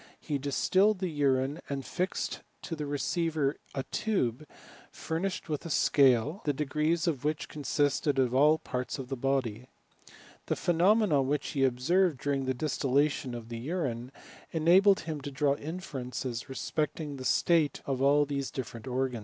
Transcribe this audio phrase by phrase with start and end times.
[0.19, 4.47] He distilled the urine, and fixed to the receiver a tube
[4.91, 9.15] furnished with a scale, the degrees of which consisted of all the parts of the
[9.15, 9.67] body.
[10.47, 14.11] The phenomena which be observed during the distillation of the urine,
[14.51, 19.19] enabled him to draw inferences respecting the state of all these difierent organs.